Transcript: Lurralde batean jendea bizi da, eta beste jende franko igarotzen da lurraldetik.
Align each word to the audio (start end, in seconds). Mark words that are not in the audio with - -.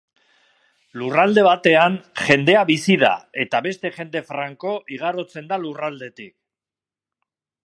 Lurralde 1.01 1.43
batean 1.47 1.99
jendea 2.23 2.65
bizi 2.71 2.97
da, 3.05 3.11
eta 3.45 3.61
beste 3.69 3.95
jende 3.99 4.25
franko 4.33 4.75
igarotzen 4.99 5.51
da 5.53 5.65
lurraldetik. 5.69 6.39